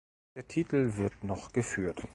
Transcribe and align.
Der 0.35 0.47
Titel 0.47 0.97
wird 0.97 1.23
noch 1.23 1.51
geführt. 1.53 2.07